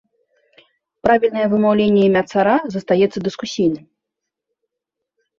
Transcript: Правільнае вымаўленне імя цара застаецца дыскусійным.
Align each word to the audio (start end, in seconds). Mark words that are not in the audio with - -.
Правільнае 1.07 1.43
вымаўленне 1.51 2.01
імя 2.09 2.23
цара 2.31 2.55
застаецца 2.77 3.17
дыскусійным. 3.27 3.85